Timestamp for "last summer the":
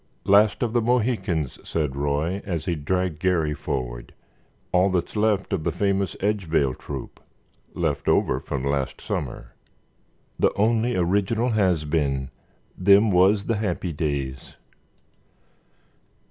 8.65-10.51